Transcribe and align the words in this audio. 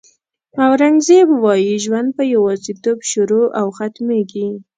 اورنګزېب 0.65 1.27
وایي 1.43 1.75
ژوند 1.85 2.09
په 2.17 2.23
یوازېتوب 2.33 2.97
شروع 3.11 3.45
او 3.59 3.67
ختمېږي. 3.77 4.47